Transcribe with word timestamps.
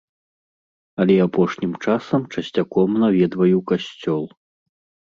Але 1.03 1.17
апошнім 1.27 1.71
часам 1.85 2.21
часцяком 2.39 2.89
наведваю 3.05 3.57
касцёл. 3.75 4.23